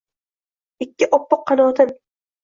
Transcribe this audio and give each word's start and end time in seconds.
Ikki 0.85 1.07
oppoq 1.17 1.43
qanotin 1.51 1.93